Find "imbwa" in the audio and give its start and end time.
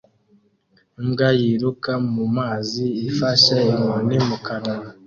1.01-1.27